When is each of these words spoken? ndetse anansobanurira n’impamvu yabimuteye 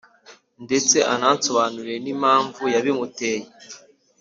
ndetse 0.65 0.97
anansobanurira 1.13 1.99
n’impamvu 2.05 2.61
yabimuteye 2.73 3.47